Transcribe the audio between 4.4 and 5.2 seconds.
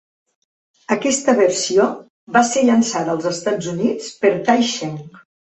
Tai Seng.